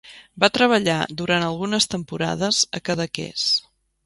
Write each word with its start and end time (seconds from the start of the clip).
Va 0.43 0.47
treballar 0.53 0.95
durant 1.19 1.45
algunes 1.49 1.89
temporades 1.93 2.63
a 2.79 2.83
Cadaqués. 2.91 3.47